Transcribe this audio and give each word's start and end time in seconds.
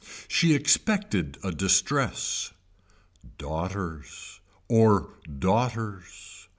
She 0.27 0.55
expected 0.55 1.37
a 1.43 1.51
distress. 1.51 2.53
Daughters. 3.37 4.39
Or 4.67 5.13
daughters. 5.37 6.47